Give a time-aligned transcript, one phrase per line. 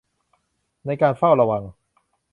[0.85, 1.63] ในการเฝ้าระวัง